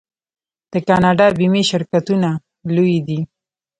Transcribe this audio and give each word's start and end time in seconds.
د 0.71 0.73
کاناډا 0.87 1.27
بیمې 1.37 1.63
شرکتونه 1.71 2.29
لوی 2.75 2.97
دي. 3.07 3.19